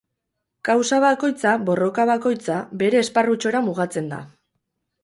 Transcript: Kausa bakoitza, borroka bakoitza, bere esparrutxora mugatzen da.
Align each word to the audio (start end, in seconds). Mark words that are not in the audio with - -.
Kausa 0.69 0.99
bakoitza, 1.03 1.53
borroka 1.69 2.07
bakoitza, 2.13 2.59
bere 2.83 3.05
esparrutxora 3.07 3.65
mugatzen 3.71 4.15
da. 4.17 4.25